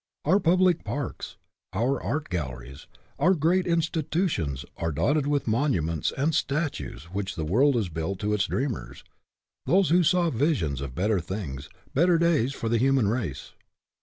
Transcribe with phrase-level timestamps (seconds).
[0.25, 1.37] Our public parks,
[1.73, 2.87] our art galleries,
[3.19, 8.33] our great institutions are dotted with monuments and statues which the world has built to
[8.33, 9.03] its dreamers,
[9.67, 13.53] those who saw visions of better things, better days for the human race.